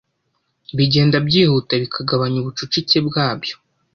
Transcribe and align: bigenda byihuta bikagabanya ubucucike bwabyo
bigenda 0.77 1.17
byihuta 1.27 1.73
bikagabanya 1.83 2.37
ubucucike 2.39 2.97
bwabyo 3.07 3.55